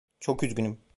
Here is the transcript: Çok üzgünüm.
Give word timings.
Çok 0.19 0.43
üzgünüm. 0.43 0.81